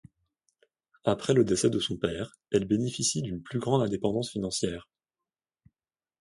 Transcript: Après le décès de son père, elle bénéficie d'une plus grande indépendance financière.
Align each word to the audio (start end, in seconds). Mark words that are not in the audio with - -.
Après 1.05 1.35
le 1.35 1.43
décès 1.43 1.69
de 1.69 1.77
son 1.77 1.95
père, 1.95 2.31
elle 2.51 2.65
bénéficie 2.65 3.21
d'une 3.21 3.43
plus 3.43 3.59
grande 3.59 3.83
indépendance 3.83 4.31
financière. 4.31 4.89